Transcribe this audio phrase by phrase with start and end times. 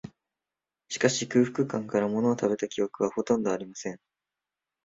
[0.89, 3.99] しかし、空腹感から、ものを食べた記憶は、ほとんどありません